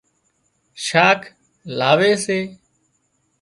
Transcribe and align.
شاک 0.85 1.21
لاوي 1.79 2.13
سي 2.23 2.39